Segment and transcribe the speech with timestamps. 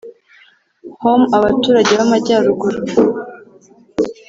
[1.01, 2.79] Homme Abaturage b amajyaruguru